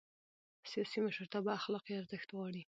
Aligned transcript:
سیاسي 0.71 0.99
مشرتابه 1.05 1.51
اخلاقي 1.59 1.93
ارزښت 1.95 2.29
غواړي 2.37 2.61